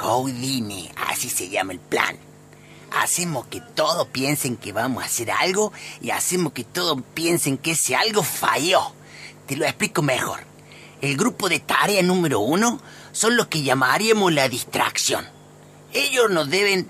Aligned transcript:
Houdini, 0.00 0.90
así 0.96 1.28
se 1.28 1.48
llama 1.48 1.72
el 1.72 1.78
plan. 1.78 2.16
Hacemos 2.90 3.46
que 3.46 3.60
todos 3.60 4.08
piensen 4.08 4.56
que 4.56 4.72
vamos 4.72 5.02
a 5.02 5.06
hacer 5.06 5.30
algo 5.30 5.72
y 6.00 6.10
hacemos 6.10 6.52
que 6.52 6.64
todos 6.64 7.00
piensen 7.14 7.56
que 7.56 7.72
ese 7.72 7.94
algo 7.94 8.22
falló. 8.22 8.80
Te 9.46 9.56
lo 9.56 9.64
explico 9.64 10.02
mejor. 10.02 10.40
El 11.00 11.16
grupo 11.16 11.48
de 11.48 11.60
tarea 11.60 12.02
número 12.02 12.40
uno 12.40 12.80
son 13.12 13.36
los 13.36 13.46
que 13.46 13.62
llamaríamos 13.62 14.32
la 14.32 14.48
distracción. 14.48 15.24
Ellos 15.92 16.30
no 16.30 16.44
deben, 16.44 16.88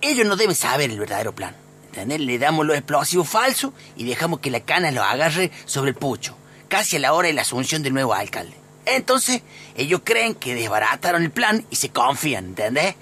ellos 0.00 0.26
no 0.26 0.36
deben 0.36 0.54
saber 0.54 0.90
el 0.90 0.98
verdadero 1.00 1.34
plan. 1.34 1.56
¿Entendés? 1.86 2.20
Le 2.20 2.38
damos 2.38 2.66
los 2.66 2.76
explosivos 2.76 3.28
falsos 3.28 3.72
y 3.96 4.04
dejamos 4.04 4.38
que 4.40 4.50
la 4.50 4.60
cana 4.60 4.92
los 4.92 5.04
agarre 5.04 5.50
sobre 5.64 5.90
el 5.90 5.96
pucho, 5.96 6.36
casi 6.68 6.96
a 6.96 7.00
la 7.00 7.14
hora 7.14 7.28
de 7.28 7.34
la 7.34 7.42
asunción 7.42 7.82
del 7.82 7.94
nuevo 7.94 8.14
alcalde. 8.14 8.57
Entonces, 8.90 9.42
ellos 9.76 10.00
creen 10.04 10.34
que 10.34 10.54
desbarataron 10.54 11.22
el 11.22 11.30
plan 11.30 11.64
y 11.70 11.76
se 11.76 11.90
confían, 11.90 12.46
¿entendés? 12.46 12.94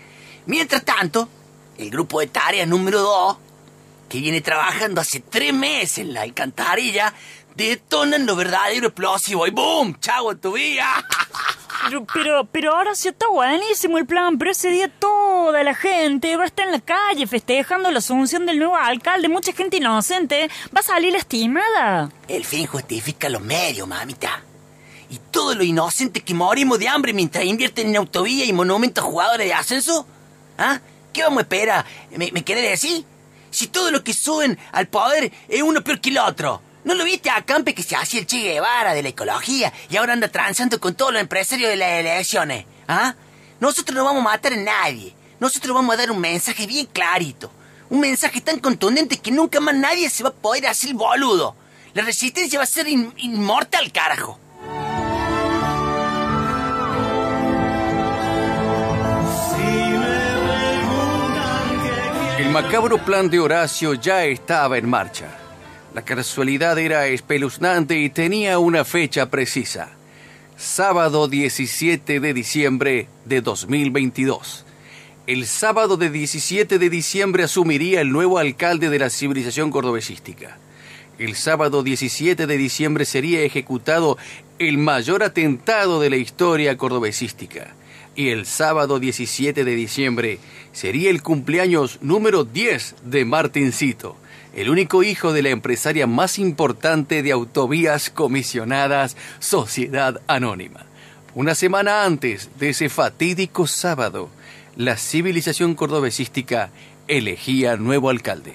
Mientras 0.47 0.84
tanto, 0.84 1.28
el 1.78 1.91
grupo 1.91 2.20
de 2.20 2.27
tarea 2.28 2.66
número 2.66 3.00
dos, 3.00 3.36
que 4.08 4.19
viene 4.19 4.41
trabajando 4.41 5.00
hace 5.00 5.20
tres 5.20 5.52
meses 5.52 5.98
en 5.98 6.14
la 6.14 6.22
alcantarilla, 6.22 7.12
detonan 7.56 8.27
lo 8.27 8.36
verdadero 8.36 8.88
explosivo 8.88 9.46
y 9.46 9.50
¡boom! 9.50 9.98
¡Chao 10.00 10.36
tu 10.36 10.52
vida! 10.52 11.05
Pero, 12.14 12.44
pero, 12.46 12.74
ahora 12.74 12.94
sí 12.96 13.08
está 13.08 13.28
buenísimo 13.28 13.98
el 13.98 14.06
plan, 14.06 14.39
pero 14.39 14.50
ese 14.50 14.70
día 14.70 14.89
toda 14.89 15.62
la 15.62 15.74
gente 15.74 16.36
va 16.36 16.42
a 16.42 16.46
estar 16.46 16.66
en 16.66 16.72
la 16.72 16.80
calle 16.80 17.28
festejando 17.28 17.92
la 17.92 17.98
asunción 17.98 18.44
del 18.44 18.58
nuevo 18.58 18.74
alcalde, 18.74 19.28
mucha 19.28 19.52
gente 19.52 19.77
inocente 19.77 20.50
va 20.74 20.80
a 20.80 20.83
salir 20.83 21.12
lastimada. 21.12 22.11
El 22.27 22.44
fin 22.44 22.66
justifica 22.66 23.28
los 23.28 23.42
medios, 23.42 23.86
mamita. 23.86 24.42
Y 25.17 25.20
todo 25.31 25.55
lo 25.55 25.64
inocente 25.64 26.22
que 26.22 26.34
morimos 26.34 26.78
de 26.78 26.89
hambre 26.89 27.14
mientras 27.14 27.42
invierten 27.47 27.89
en 27.89 27.97
autovía 27.97 28.45
y 28.45 28.53
monumentos 28.53 29.03
jugadores 29.03 29.47
de 29.47 29.55
ascenso. 29.55 30.06
¿Ah? 30.58 30.78
¿Qué 31.11 31.23
vamos 31.23 31.39
a 31.39 31.42
esperar? 31.42 31.86
¿Me, 32.11 32.31
me 32.33 32.45
querés 32.45 32.70
decir? 32.70 33.03
Si 33.50 33.69
todo 33.69 33.91
lo 33.91 34.05
que 34.05 34.12
suben 34.12 34.58
al 34.73 34.89
poder 34.89 35.33
es 35.48 35.62
uno 35.62 35.83
peor 35.83 36.03
que 36.03 36.11
el 36.11 36.19
otro. 36.19 36.61
¿No 36.84 36.95
lo 36.95 37.05
viste 37.05 37.31
a 37.31 37.42
Campe 37.47 37.75
que 37.75 37.83
se 37.83 37.97
hacía 37.97 38.20
el 38.20 38.27
Che 38.27 38.42
Guevara 38.42 38.92
de 38.92 39.03
la 39.03 39.08
ecología 39.08 39.73
y 39.89 39.97
ahora 39.97 40.12
anda 40.12 40.28
transando 40.28 40.78
con 40.78 40.95
todos 40.95 41.14
los 41.14 41.23
empresarios 41.23 41.70
de 41.70 41.77
las 41.77 41.92
elecciones? 42.01 42.67
¿Ah? 42.86 43.14
Nosotros 43.58 43.97
no 43.97 44.05
vamos 44.05 44.20
a 44.20 44.25
matar 44.25 44.53
a 44.53 44.56
nadie. 44.56 45.14
Nosotros 45.41 45.75
vamos 45.75 45.95
a 45.95 45.97
dar 45.97 46.11
un 46.11 46.20
mensaje 46.20 46.67
bien 46.67 46.84
clarito. 46.84 47.51
Un 47.89 48.01
mensaje 48.01 48.42
tan 48.42 48.61
contundente 48.61 49.17
que 49.17 49.30
nunca 49.30 49.61
más 49.61 49.75
nadie 49.75 50.11
se 50.11 50.23
va 50.23 50.28
a 50.28 50.34
poder 50.34 50.67
hacer 50.67 50.92
boludo. 50.92 51.56
La 51.95 52.03
resistencia 52.03 52.58
va 52.58 52.64
a 52.64 52.67
ser 52.67 52.86
inmortal, 52.89 53.91
carajo. 53.91 54.39
El 62.47 62.52
macabro 62.52 63.05
plan 63.05 63.28
de 63.28 63.41
Horacio 63.41 63.94
ya 63.94 64.24
estaba 64.24 64.79
en 64.79 64.89
marcha. 64.89 65.36
La 65.92 66.02
casualidad 66.02 66.79
era 66.79 67.08
espeluznante 67.08 67.98
y 67.98 68.08
tenía 68.08 68.61
una 68.61 68.84
fecha 68.84 69.29
precisa. 69.29 69.90
Sábado 70.57 71.27
17 71.27 72.20
de 72.20 72.33
diciembre 72.33 73.08
de 73.24 73.40
2022. 73.40 74.64
El 75.27 75.45
sábado 75.48 75.96
de 75.96 76.08
17 76.08 76.79
de 76.79 76.89
diciembre 76.89 77.42
asumiría 77.42 78.01
el 78.01 78.12
nuevo 78.12 78.39
alcalde 78.39 78.90
de 78.90 79.01
la 79.01 79.11
civilización 79.11 79.73
cordobesística. 79.73 80.57
El 81.18 81.34
sábado 81.34 81.83
17 81.83 82.46
de 82.46 82.57
diciembre 82.57 83.07
sería 83.07 83.42
ejecutado 83.42 84.18
el 84.61 84.78
mayor 84.78 85.24
atentado 85.24 86.01
de 86.01 86.11
la 86.11 86.17
historia 86.17 86.77
cordobesística. 86.77 87.74
Y 88.16 88.30
el 88.30 88.46
sábado 88.46 88.98
17 88.98 89.64
de 89.64 89.74
diciembre 89.74 90.38
sería 90.72 91.10
el 91.10 91.22
cumpleaños 91.22 91.98
número 92.00 92.44
10 92.44 92.96
de 93.04 93.24
Martincito 93.24 94.16
el 94.56 94.70
único 94.70 95.02
hijo 95.02 95.34
de 95.34 95.42
la 95.42 95.50
empresaria 95.50 96.06
más 96.06 96.38
importante 96.38 97.22
de 97.22 97.30
autovías 97.30 98.08
comisionadas, 98.08 99.14
Sociedad 99.38 100.22
Anónima. 100.27 100.86
Una 101.34 101.54
semana 101.54 102.04
antes 102.04 102.48
de 102.58 102.70
ese 102.70 102.88
fatídico 102.88 103.66
sábado, 103.66 104.30
la 104.74 104.96
civilización 104.96 105.74
cordobesística 105.74 106.70
elegía 107.06 107.77
nuevo 107.77 108.08
alcalde. 108.08 108.54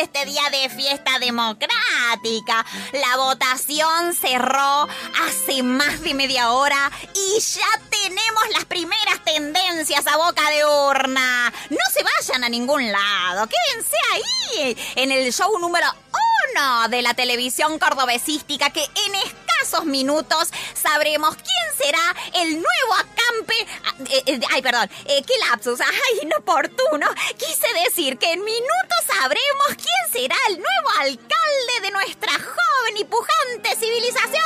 Este 0.00 0.24
día 0.24 0.42
de 0.50 0.68
fiesta 0.70 1.18
democrática. 1.18 2.64
La 2.92 3.16
votación 3.16 4.14
cerró 4.14 4.88
hace 5.26 5.62
más 5.62 6.00
de 6.02 6.14
media 6.14 6.52
hora 6.52 6.90
y 7.14 7.40
ya 7.40 7.66
tenemos 7.90 8.42
las 8.54 8.64
primeras 8.64 9.24
tendencias 9.24 10.06
a 10.06 10.16
boca 10.16 10.48
de 10.50 10.64
urna. 10.64 11.52
No 11.70 11.78
se 11.92 12.02
vayan 12.02 12.44
a 12.44 12.48
ningún 12.48 12.90
lado, 12.90 13.48
quédense 13.48 13.96
ahí 14.12 14.76
en 14.96 15.12
el 15.12 15.32
show 15.32 15.58
número 15.58 15.86
uno 16.54 16.88
de 16.88 17.02
la 17.02 17.14
televisión 17.14 17.78
cordobesística 17.78 18.70
que 18.70 18.82
en 18.82 19.14
escasos 19.68 19.86
minutos 19.86 20.50
sabremos 20.74 21.36
quién 21.36 21.86
será 21.86 22.42
el 22.42 22.52
nuevo 22.54 22.94
acampe. 22.94 23.54
Ah, 23.84 23.94
eh, 24.10 24.22
eh, 24.26 24.40
ay, 24.50 24.62
perdón, 24.62 24.88
eh, 25.06 25.22
qué 25.26 25.34
lapsus, 25.50 25.80
ay, 25.80 26.20
inoportuno. 26.22 27.06
Quise 27.36 27.66
decir 27.84 28.16
que 28.16 28.32
en 28.32 28.44
minutos 28.44 28.98
sabremos 29.06 29.66
quién 29.68 30.12
será 30.22 30.36
el 30.48 30.54
nuevo 30.54 30.90
alcalde 31.00 31.80
de 31.82 31.90
nuestra 31.90 32.32
joven 32.32 32.96
y 32.98 33.04
pujante 33.04 33.76
civilización. 33.76 34.42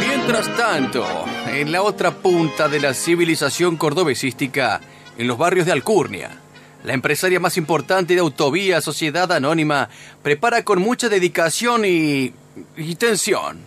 Mientras 0.00 0.56
tanto, 0.56 1.06
en 1.46 1.70
la 1.70 1.82
otra 1.82 2.10
punta 2.10 2.68
de 2.68 2.80
la 2.80 2.94
civilización 2.94 3.76
cordobesística, 3.76 4.80
en 5.16 5.26
los 5.28 5.38
barrios 5.38 5.66
de 5.66 5.72
Alcurnia, 5.72 6.40
la 6.82 6.94
empresaria 6.94 7.38
más 7.38 7.58
importante 7.58 8.14
de 8.14 8.20
Autovía 8.20 8.80
Sociedad 8.80 9.30
Anónima 9.32 9.90
prepara 10.22 10.64
con 10.64 10.80
mucha 10.80 11.10
dedicación 11.10 11.84
y, 11.84 12.32
y 12.76 12.94
tensión 12.96 13.58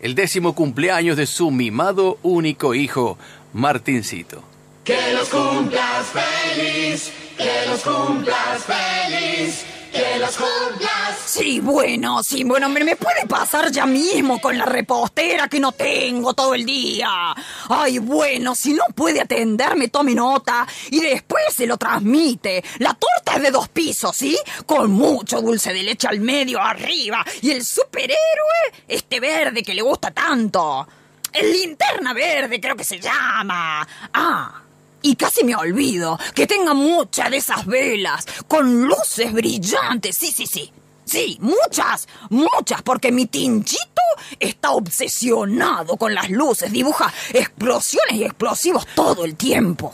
el 0.00 0.14
décimo 0.14 0.54
cumpleaños 0.54 1.16
de 1.16 1.26
su 1.26 1.50
mimado 1.50 2.18
único 2.22 2.74
hijo, 2.74 3.18
Martincito. 3.52 4.42
Que 4.84 5.12
los 5.12 5.28
cumplas 5.28 6.06
feliz, 6.06 7.12
que 7.36 7.68
los 7.68 7.82
cumplas 7.82 8.64
feliz 8.64 9.64
que 9.90 10.18
los 10.18 10.36
cumplas. 10.36 11.18
Sí, 11.24 11.60
bueno, 11.60 12.22
sí, 12.22 12.44
bueno, 12.44 12.68
me, 12.68 12.82
me 12.84 12.96
puede 12.96 13.26
pasar 13.26 13.70
ya 13.70 13.86
mismo 13.86 14.40
con 14.40 14.56
la 14.56 14.64
repostera 14.64 15.48
que 15.48 15.60
no 15.60 15.72
tengo 15.72 16.34
todo 16.34 16.54
el 16.54 16.64
día. 16.64 17.34
Ay, 17.68 17.98
bueno, 17.98 18.54
si 18.54 18.72
no 18.72 18.84
puede 18.94 19.20
atenderme, 19.20 19.88
tome 19.88 20.14
nota 20.14 20.66
y 20.90 21.00
después 21.00 21.44
se 21.54 21.66
lo 21.66 21.76
transmite. 21.76 22.62
La 22.78 22.94
torta 22.94 23.36
es 23.36 23.42
de 23.42 23.50
dos 23.50 23.68
pisos, 23.68 24.16
¿sí? 24.16 24.38
Con 24.66 24.90
mucho 24.90 25.40
dulce 25.40 25.72
de 25.72 25.82
leche 25.82 26.08
al 26.08 26.20
medio, 26.20 26.60
arriba. 26.60 27.24
Y 27.42 27.50
el 27.50 27.64
superhéroe, 27.64 28.84
este 28.88 29.20
verde 29.20 29.62
que 29.62 29.74
le 29.74 29.82
gusta 29.82 30.10
tanto. 30.10 30.86
El 31.32 31.52
linterna 31.52 32.12
verde, 32.12 32.60
creo 32.60 32.76
que 32.76 32.84
se 32.84 32.98
llama. 32.98 33.86
Ah. 34.12 34.62
Y 35.02 35.16
casi 35.16 35.44
me 35.44 35.54
olvido 35.54 36.18
que 36.34 36.46
tenga 36.46 36.74
muchas 36.74 37.30
de 37.30 37.38
esas 37.38 37.66
velas 37.66 38.26
con 38.46 38.86
luces 38.86 39.32
brillantes. 39.32 40.16
Sí, 40.16 40.30
sí, 40.30 40.46
sí. 40.46 40.72
Sí, 41.04 41.38
muchas, 41.40 42.06
muchas, 42.28 42.82
porque 42.82 43.10
mi 43.10 43.26
tinchito 43.26 44.02
está 44.38 44.70
obsesionado 44.70 45.96
con 45.96 46.14
las 46.14 46.30
luces, 46.30 46.70
dibuja 46.70 47.12
explosiones 47.32 48.14
y 48.14 48.24
explosivos 48.24 48.86
todo 48.94 49.24
el 49.24 49.34
tiempo. 49.34 49.92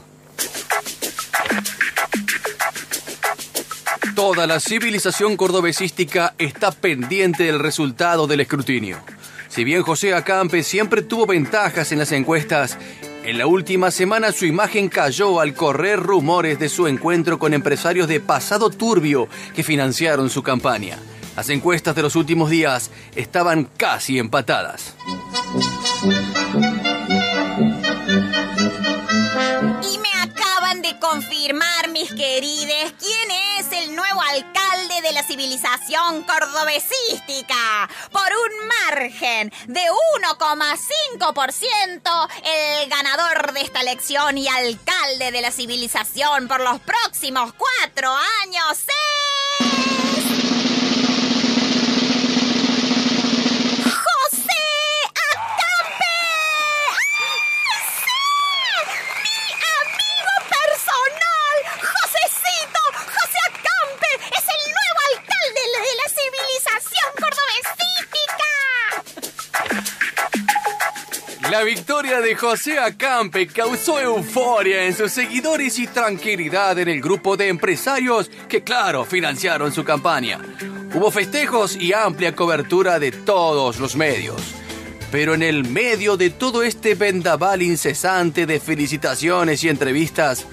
Toda 4.15 4.47
la 4.47 4.61
civilización 4.61 5.37
cordobesística 5.39 6.35
está 6.37 6.71
pendiente 6.71 7.45
del 7.45 7.61
resultado 7.61 8.27
del 8.27 8.41
escrutinio. 8.41 8.99
Si 9.49 9.65
bien 9.65 9.83
José 9.83 10.13
Acampe 10.13 10.63
siempre 10.63 11.01
tuvo 11.01 11.27
ventajas 11.27 11.93
en 11.93 11.99
las 11.99 12.13
encuestas, 12.13 12.77
en 13.27 13.39
la 13.39 13.49
última 13.49 13.91
semana 13.91 14.31
su 14.31 14.47
imagen 14.47 14.89
cayó 14.89 15.41
al 15.41 15.53
correr 15.53 15.99
rumores 15.99 16.61
de 16.61 16.69
su 16.69 16.87
encuentro 16.87 17.41
con 17.41 17.55
empresarios 17.55 18.07
de 18.07 18.21
pasado 18.21 18.71
turbio 18.71 19.29
que 19.53 19.65
financiaron 19.65 20.31
su 20.31 20.45
campaña. 20.45 20.97
Las 21.35 21.51
encuestas 21.51 21.97
de 21.97 22.03
los 22.03 22.15
últimos 22.15 22.51
días 22.51 22.93
estaban 23.17 23.69
casi 23.77 24.21
empatadas. 24.21 24.95
Y 29.83 29.99
me 29.99 30.23
acaban 30.23 30.81
de 30.83 30.97
confirmar, 31.01 31.91
mis 31.93 32.11
querides, 32.11 32.95
quién 33.01 33.31
es 33.33 33.46
de 35.07 35.13
la 35.13 35.23
civilización 35.23 36.25
cordobesística. 36.25 37.89
Por 38.11 38.23
un 38.23 38.67
margen 38.89 39.53
de 39.69 39.83
1,5%, 40.21 42.29
el 42.45 42.91
ganador 42.91 43.53
de 43.53 43.61
esta 43.61 43.83
elección 43.83 44.37
y 44.37 44.49
alcalde 44.49 45.31
de 45.31 45.43
la 45.43 45.53
civilización 45.53 46.49
por 46.49 46.61
los 46.61 46.81
próximos 46.81 47.53
cuatro 47.55 48.13
años 48.43 48.81
es... 48.81 49.96
La 71.51 71.63
victoria 71.63 72.21
de 72.21 72.35
José 72.35 72.77
Acampe 72.81 73.47
causó 73.47 74.01
euforia 74.01 74.85
en 74.85 74.95
sus 74.95 75.13
seguidores 75.13 75.79
y 75.79 75.87
tranquilidad 75.87 76.77
en 76.81 76.89
el 76.89 77.01
grupo 77.01 77.37
de 77.37 77.47
empresarios 77.47 78.29
que, 78.49 78.65
claro, 78.65 79.05
financiaron 79.05 79.73
su 79.73 79.85
campaña. 79.85 80.41
Hubo 80.93 81.09
festejos 81.13 81.77
y 81.77 81.93
amplia 81.93 82.35
cobertura 82.35 82.99
de 82.99 83.13
todos 83.13 83.79
los 83.79 83.95
medios. 83.95 84.43
Pero 85.13 85.35
en 85.35 85.45
el 85.45 85.63
medio 85.63 86.17
de 86.17 86.31
todo 86.31 86.65
este 86.65 86.97
vendaval 86.97 87.63
incesante 87.63 88.45
de 88.45 88.59
felicitaciones 88.59 89.63
y 89.63 89.69
entrevistas, 89.69 90.47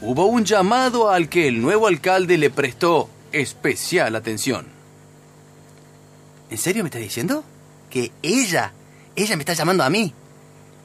hubo 0.00 0.26
un 0.26 0.44
llamado 0.44 1.10
al 1.10 1.28
que 1.28 1.48
el 1.48 1.60
nuevo 1.60 1.88
alcalde 1.88 2.38
le 2.38 2.50
prestó 2.50 3.10
especial 3.32 4.14
atención. 4.14 4.68
¿En 6.50 6.58
serio 6.58 6.84
me 6.84 6.88
estás 6.88 7.02
diciendo? 7.02 7.42
Que 7.90 8.12
ella, 8.22 8.72
ella 9.16 9.34
me 9.34 9.42
está 9.42 9.54
llamando 9.54 9.82
a 9.82 9.90
mí. 9.90 10.14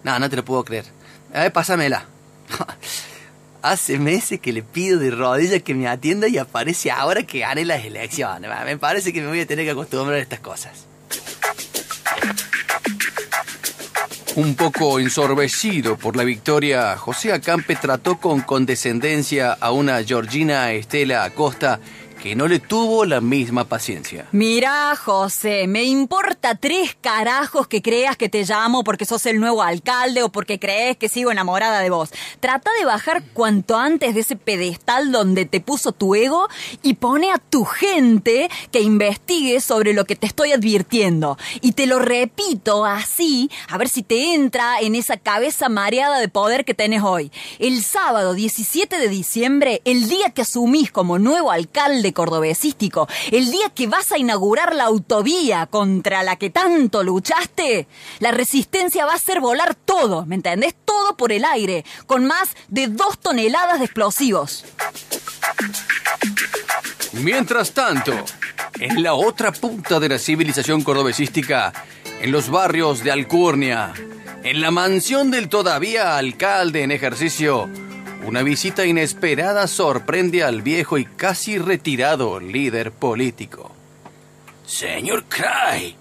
No, 0.05 0.19
no 0.19 0.29
te 0.29 0.35
lo 0.35 0.45
puedo 0.45 0.63
creer. 0.63 0.85
A 1.33 1.41
ver, 1.41 1.51
pásamela. 1.51 2.05
Hace 3.63 3.97
meses 3.97 4.39
que 4.39 4.53
le 4.53 4.61
pido 4.61 4.99
de 4.99 5.09
rodillas 5.09 5.63
que 5.63 5.73
me 5.73 5.87
atienda 5.87 6.27
y 6.27 6.37
aparece 6.37 6.91
ahora 6.91 7.23
que 7.23 7.39
gane 7.39 7.65
las 7.65 7.83
elecciones. 7.83 8.51
Me 8.65 8.77
parece 8.77 9.11
que 9.11 9.21
me 9.21 9.29
voy 9.29 9.39
a 9.39 9.47
tener 9.47 9.65
que 9.65 9.71
acostumbrar 9.71 10.19
a 10.19 10.21
estas 10.21 10.41
cosas. 10.41 10.85
Un 14.35 14.53
poco 14.53 14.99
ensorbecido 14.99 15.97
por 15.97 16.15
la 16.15 16.23
victoria, 16.23 16.95
José 16.97 17.33
Acampe 17.33 17.75
trató 17.75 18.19
con 18.19 18.41
condescendencia 18.41 19.53
a 19.53 19.71
una 19.71 20.03
Georgina 20.03 20.71
Estela 20.71 21.23
Acosta 21.23 21.79
que 22.25 22.35
no 22.35 22.47
le 22.47 22.59
tuvo 22.59 23.05
la 23.05 23.21
misma 23.21 23.65
paciencia. 23.65 24.25
Mira, 24.31 24.95
José, 24.95 25.67
me 25.67 25.83
importa 25.83 26.55
tres 26.55 26.97
carajos 26.99 27.67
que 27.67 27.83
creas 27.83 28.17
que 28.17 28.29
te 28.29 28.43
llamo 28.43 28.83
porque 28.83 29.05
sos 29.05 29.27
el 29.27 29.39
nuevo 29.39 29.61
alcalde 29.61 30.23
o 30.23 30.29
porque 30.29 30.57
crees 30.57 30.97
que 30.97 31.07
sigo 31.07 31.31
enamorada 31.31 31.81
de 31.81 31.91
vos. 31.91 32.09
Trata 32.39 32.71
de 32.79 32.85
bajar 32.85 33.21
cuanto 33.33 33.77
antes 33.77 34.15
de 34.15 34.21
ese 34.21 34.35
pedestal 34.35 35.11
donde 35.11 35.45
te 35.45 35.61
puso 35.61 35.91
tu 35.91 36.15
ego 36.15 36.47
y 36.81 36.95
pone 36.95 37.31
a 37.31 37.37
tu 37.37 37.63
gente 37.63 38.49
que 38.71 38.81
investigue 38.81 39.61
sobre 39.61 39.93
lo 39.93 40.05
que 40.05 40.15
te 40.15 40.25
estoy 40.25 40.51
advirtiendo. 40.51 41.37
Y 41.61 41.73
te 41.73 41.85
lo 41.85 41.99
repito 41.99 42.85
así, 42.85 43.51
a 43.69 43.77
ver 43.77 43.87
si 43.87 44.01
te 44.01 44.33
entra 44.33 44.79
en 44.79 44.95
esa 44.95 45.17
cabeza 45.17 45.69
mareada 45.69 46.17
de 46.19 46.27
poder 46.27 46.65
que 46.65 46.73
tenés 46.73 47.03
hoy. 47.03 47.31
El 47.59 47.83
sábado 47.83 48.33
17 48.33 48.97
de 48.97 49.09
diciembre, 49.09 49.83
el 49.85 50.09
día 50.09 50.31
que 50.31 50.41
asumís 50.41 50.91
como 50.91 51.19
nuevo 51.19 51.51
alcalde 51.51 52.14
cordobesístico, 52.15 53.07
el 53.31 53.51
día 53.51 53.69
que 53.69 53.85
vas 53.85 54.11
a 54.11 54.17
inaugurar 54.17 54.73
la 54.73 54.85
autovía 54.85 55.67
contra 55.67 56.23
la 56.23 56.37
que 56.37 56.49
tanto 56.49 57.03
luchaste, 57.03 57.87
la 58.17 58.31
resistencia 58.31 59.05
va 59.05 59.11
a 59.11 59.17
hacer 59.17 59.39
volar 59.39 59.75
todo, 59.75 60.25
¿me 60.25 60.33
entendés? 60.33 60.73
Todo 60.83 61.15
por 61.15 61.31
el 61.31 61.45
aire, 61.45 61.85
con 62.07 62.25
más 62.25 62.55
de 62.69 62.87
dos 62.87 63.19
toneladas 63.19 63.77
de 63.77 63.85
explosivos. 63.85 64.65
Mientras 67.13 67.71
tanto, 67.71 68.13
en 68.79 69.03
la 69.03 69.13
otra 69.13 69.51
punta 69.51 69.99
de 69.99 70.09
la 70.09 70.17
civilización 70.17 70.81
cordobesística, 70.81 71.71
en 72.21 72.31
los 72.31 72.49
barrios 72.49 73.03
de 73.03 73.11
Alcurnia, 73.11 73.93
en 74.43 74.61
la 74.61 74.71
mansión 74.71 75.31
del 75.31 75.49
todavía 75.49 76.17
alcalde 76.17 76.83
en 76.83 76.91
ejercicio, 76.91 77.69
una 78.25 78.41
visita 78.41 78.85
inesperada 78.85 79.67
sorprende 79.67 80.43
al 80.43 80.63
viejo 80.63 80.97
y 80.97 81.05
casi 81.05 81.59
retirado 81.59 82.39
líder 82.39 82.91
político. 82.91 83.71
Señor 84.65 85.25
Cray, 85.25 85.95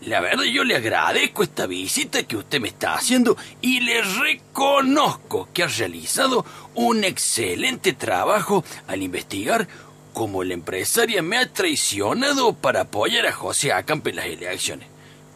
la 0.00 0.20
verdad 0.20 0.42
yo 0.44 0.64
le 0.64 0.74
agradezco 0.74 1.44
esta 1.44 1.66
visita 1.66 2.24
que 2.24 2.36
usted 2.36 2.60
me 2.60 2.68
está 2.68 2.94
haciendo 2.94 3.36
y 3.60 3.80
le 3.80 4.02
reconozco 4.02 5.48
que 5.54 5.62
ha 5.62 5.68
realizado 5.68 6.44
un 6.74 7.04
excelente 7.04 7.92
trabajo 7.92 8.64
al 8.88 9.02
investigar 9.02 9.68
cómo 10.12 10.42
la 10.42 10.54
empresaria 10.54 11.22
me 11.22 11.38
ha 11.38 11.52
traicionado 11.52 12.54
para 12.54 12.82
apoyar 12.82 13.26
a 13.26 13.32
José 13.32 13.72
Acampe 13.72 14.10
en 14.10 14.16
las 14.16 14.26
elecciones. 14.26 14.88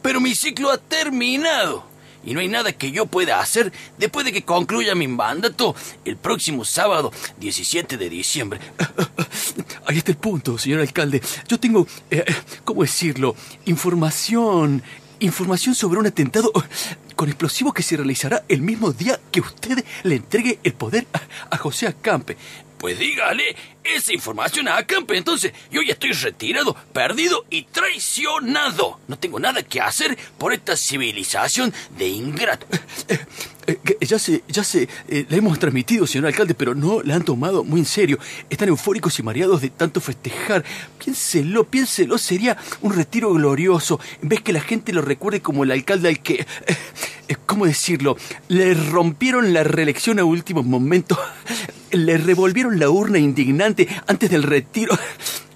Pero 0.02 0.20
mi 0.20 0.34
ciclo 0.34 0.70
ha 0.70 0.78
terminado 0.78 1.87
y 2.28 2.34
no 2.34 2.40
hay 2.40 2.48
nada 2.48 2.72
que 2.72 2.92
yo 2.92 3.06
pueda 3.06 3.40
hacer 3.40 3.72
después 3.96 4.26
de 4.26 4.32
que 4.32 4.42
concluya 4.42 4.94
mi 4.94 5.08
mandato 5.08 5.74
el 6.04 6.18
próximo 6.18 6.62
sábado 6.62 7.10
17 7.40 7.96
de 7.96 8.10
diciembre. 8.10 8.60
Ahí 9.86 9.96
está 9.96 10.10
el 10.10 10.18
punto, 10.18 10.58
señor 10.58 10.80
alcalde. 10.80 11.22
Yo 11.48 11.58
tengo, 11.58 11.86
eh, 12.10 12.26
¿cómo 12.64 12.82
decirlo? 12.82 13.34
Información. 13.64 14.82
Información 15.20 15.74
sobre 15.74 15.98
un 15.98 16.06
atentado 16.06 16.52
con 17.16 17.28
explosivos 17.30 17.72
que 17.72 17.82
se 17.82 17.96
realizará 17.96 18.44
el 18.46 18.60
mismo 18.60 18.92
día 18.92 19.18
que 19.32 19.40
usted 19.40 19.82
le 20.02 20.16
entregue 20.16 20.58
el 20.62 20.74
poder 20.74 21.06
a, 21.14 21.54
a 21.54 21.56
José 21.56 21.86
Acampe. 21.86 22.36
Pues 22.78 22.98
dígale 22.98 23.56
esa 23.82 24.12
información 24.12 24.68
a 24.68 24.76
Acampe. 24.76 25.16
Entonces, 25.16 25.52
yo 25.70 25.82
ya 25.82 25.94
estoy 25.94 26.12
retirado, 26.12 26.76
perdido 26.92 27.44
y 27.50 27.64
traicionado. 27.64 29.00
No 29.08 29.18
tengo 29.18 29.40
nada 29.40 29.62
que 29.62 29.80
hacer 29.80 30.16
por 30.38 30.52
esta 30.52 30.76
civilización 30.76 31.72
de 31.96 32.08
ingrato. 32.08 32.66
Eh, 33.08 33.18
eh, 33.66 33.78
que 33.84 34.06
ya 34.06 34.18
sé, 34.18 34.42
ya 34.48 34.64
sé, 34.64 34.88
eh, 35.08 35.26
la 35.28 35.36
hemos 35.36 35.58
transmitido, 35.58 36.06
señor 36.06 36.26
alcalde, 36.26 36.54
pero 36.54 36.74
no 36.74 37.02
la 37.02 37.16
han 37.16 37.24
tomado 37.24 37.64
muy 37.64 37.80
en 37.80 37.86
serio. 37.86 38.18
Están 38.48 38.68
eufóricos 38.68 39.18
y 39.18 39.22
mareados 39.22 39.60
de 39.60 39.70
tanto 39.70 40.00
festejar. 40.00 40.64
Piénselo, 40.98 41.64
piénselo, 41.64 42.16
sería 42.16 42.56
un 42.80 42.94
retiro 42.94 43.32
glorioso. 43.32 44.00
En 44.22 44.28
vez 44.28 44.40
que 44.40 44.52
la 44.52 44.60
gente 44.60 44.92
lo 44.92 45.02
recuerde 45.02 45.42
como 45.42 45.64
el 45.64 45.72
alcalde 45.72 46.08
al 46.08 46.20
que... 46.20 46.46
eh, 47.28 47.36
¿Cómo 47.44 47.66
decirlo? 47.66 48.16
Le 48.48 48.72
rompieron 48.72 49.52
la 49.52 49.64
reelección 49.64 50.18
a 50.18 50.24
último 50.24 50.62
momento. 50.62 51.18
Le 51.92 52.18
revolvieron 52.18 52.78
la 52.78 52.90
urna 52.90 53.18
indignante 53.18 53.88
antes 54.06 54.30
del 54.30 54.42
retiro. 54.42 54.96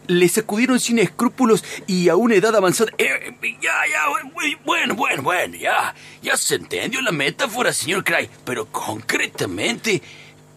Le 0.09 0.29
sacudieron 0.29 0.81
sin 0.81 0.99
escrúpulos 0.99 1.65
y 1.87 2.09
a 2.09 2.17
una 2.17 2.35
edad 2.35 2.55
avanzada. 2.57 2.91
Eh, 2.99 3.37
ya, 3.61 3.73
ya, 3.91 4.07
bu- 4.09 4.59
bueno, 4.65 4.95
bueno, 4.95 5.23
bueno, 5.23 5.57
ya. 5.57 5.95
Ya 6.23 6.37
se 6.37 6.57
entendió 6.57 7.01
la 7.03 7.13
metáfora, 7.13 7.73
señor 7.73 8.03
Cray. 8.05 8.29
Pero 8.45 8.67
concretamente, 8.67 10.03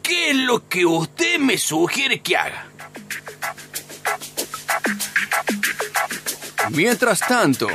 ¿qué 0.02 0.32
es 0.32 0.36
lo 0.38 0.68
que 0.68 0.86
usted 0.86 1.40
me 1.40 1.58
sugiere 1.58 2.20
que 2.22 2.36
haga? 2.38 2.66
Mientras 6.72 7.20
tanto, 7.20 7.68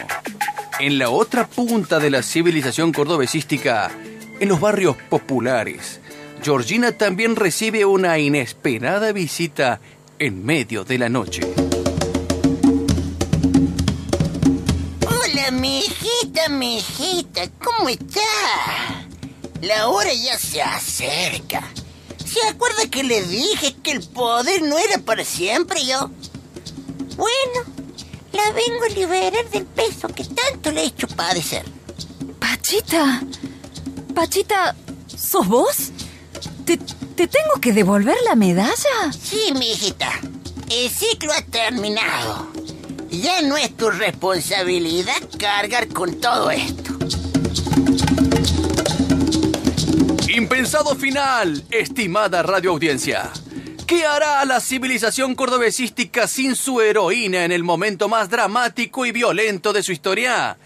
en 0.80 0.98
la 0.98 1.10
otra 1.10 1.46
punta 1.46 1.98
de 2.00 2.10
la 2.10 2.22
civilización 2.22 2.92
cordobesística, 2.92 3.90
en 4.40 4.48
los 4.48 4.60
barrios 4.60 4.96
populares, 5.08 5.99
Georgina 6.42 6.92
también 6.92 7.36
recibe 7.36 7.84
una 7.84 8.18
inesperada 8.18 9.12
visita 9.12 9.80
en 10.18 10.44
medio 10.44 10.84
de 10.84 10.98
la 10.98 11.08
noche. 11.08 11.42
Hola, 15.06 15.50
mi 15.50 15.80
hijita, 15.80 16.48
mi 16.48 16.78
hijita, 16.78 17.42
¿cómo 17.62 17.90
está? 17.90 18.20
La 19.60 19.88
hora 19.88 20.12
ya 20.14 20.38
se 20.38 20.62
acerca. 20.62 21.62
¿Se 22.24 22.46
acuerda 22.48 22.88
que 22.90 23.02
le 23.02 23.22
dije 23.24 23.76
que 23.82 23.90
el 23.92 24.02
poder 24.02 24.62
no 24.62 24.78
era 24.78 24.98
para 24.98 25.24
siempre 25.24 25.84
yo? 25.84 26.10
Bueno, 27.16 27.64
la 28.32 28.44
La 28.44 28.52
vengo 28.52 28.84
a 28.84 28.94
liberar 28.94 29.50
del 29.50 29.66
peso 29.66 30.08
que 30.08 30.24
tanto 30.24 30.72
le 30.72 30.82
he 30.82 30.86
hecho 30.86 31.06
padecer. 31.08 31.66
Pachita. 32.38 33.20
Pachita, 34.14 34.74
¿sos 35.06 35.46
vos? 35.46 35.92
¿Te, 36.64 36.76
te 36.76 37.26
tengo 37.26 37.60
que 37.60 37.72
devolver 37.72 38.16
la 38.24 38.34
medalla? 38.34 39.12
Sí, 39.12 39.52
mi 39.58 39.72
hijita. 39.72 40.10
El 40.70 40.88
ciclo 40.90 41.32
ha 41.32 41.42
terminado. 41.42 42.48
Ya 43.10 43.42
no 43.42 43.56
es 43.56 43.76
tu 43.76 43.90
responsabilidad 43.90 45.16
cargar 45.38 45.88
con 45.88 46.20
todo 46.20 46.50
esto. 46.50 46.92
Impensado 50.28 50.94
final, 50.94 51.64
estimada 51.70 52.42
radioaudiencia. 52.42 53.30
¿Qué 53.86 54.06
hará 54.06 54.44
la 54.44 54.60
civilización 54.60 55.34
cordobesística 55.34 56.28
sin 56.28 56.54
su 56.54 56.80
heroína 56.80 57.44
en 57.44 57.50
el 57.50 57.64
momento 57.64 58.08
más 58.08 58.30
dramático 58.30 59.04
y 59.04 59.10
violento 59.10 59.72
de 59.72 59.82
su 59.82 59.90
historia? 59.90 60.56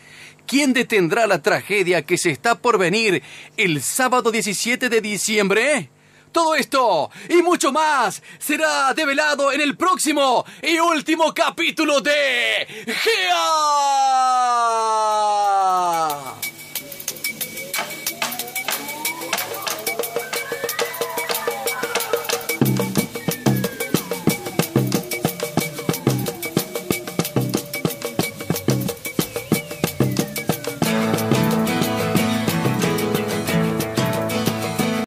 ¿Quién 0.47 0.73
detendrá 0.75 1.27
la 1.27 1.41
tragedia 1.41 2.03
que 2.03 2.19
se 2.19 2.31
está 2.31 2.55
por 2.55 2.79
venir 2.79 3.23
el 3.57 3.83
sábado 3.83 4.31
17 4.31 4.89
de 4.91 5.01
diciembre? 5.01 5.91
Todo 6.33 6.55
esto 6.55 7.11
y 7.29 7.43
mucho 7.43 7.73
más 7.73 8.23
será 8.39 8.93
develado 8.93 9.53
en 9.53 9.61
el 9.61 9.77
próximo 9.77 10.45
y 10.63 10.79
último 10.81 11.33
capítulo 11.33 12.01
de 12.01 12.67
GEA. 12.87 14.74